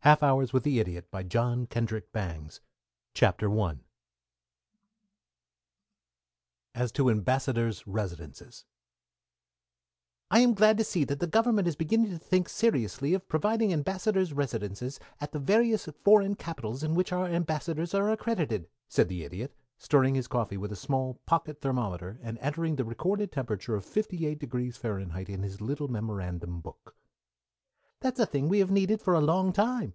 [0.00, 2.60] TELEPHONIC AID SOCIETY 119 VIII FOR TIRED BUSINESS
[3.38, 3.80] MEN 137
[6.74, 8.64] I AS TO AMBASSADORS' RESIDENCES
[10.30, 13.70] "I am glad to see that the government is beginning to think seriously of providing
[13.70, 19.24] Ambassadors' residences at the various foreign capitals to which our Ambassadors are accredited," said the
[19.24, 23.84] Idiot, stirring his coffee with a small pocket thermometer, and entering the recorded temperature of
[23.84, 26.94] 58 degrees Fahrenheit in his little memorandum book.
[28.00, 29.92] "That's a thing we have needed for a long time.